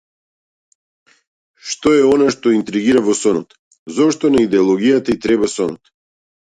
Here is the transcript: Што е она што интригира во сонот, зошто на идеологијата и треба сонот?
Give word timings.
Што 1.73 1.93
е 1.99 2.01
она 2.15 2.31
што 2.37 2.55
интригира 2.59 3.05
во 3.11 3.17
сонот, 3.23 3.57
зошто 4.01 4.35
на 4.35 4.45
идеологијата 4.49 5.09
и 5.19 5.25
треба 5.25 5.57
сонот? 5.59 5.99